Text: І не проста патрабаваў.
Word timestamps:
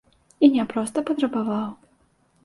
І 0.45 0.47
не 0.53 0.63
проста 0.71 1.03
патрабаваў. 1.09 1.67